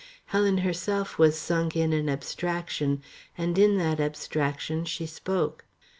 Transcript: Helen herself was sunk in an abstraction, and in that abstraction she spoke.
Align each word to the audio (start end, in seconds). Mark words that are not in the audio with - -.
Helen 0.25 0.57
herself 0.57 1.19
was 1.19 1.37
sunk 1.37 1.75
in 1.75 1.93
an 1.93 2.09
abstraction, 2.09 3.03
and 3.37 3.55
in 3.59 3.77
that 3.77 3.99
abstraction 3.99 4.83
she 4.83 5.05
spoke. 5.05 5.65